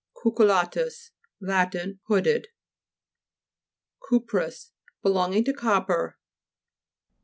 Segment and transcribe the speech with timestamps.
[0.23, 0.23] 48).
[0.33, 1.75] CUCTTLLA'TUS Lat.
[2.07, 2.47] Hooded.
[4.09, 4.71] CUPROUS
[5.03, 6.17] Belonging to copper.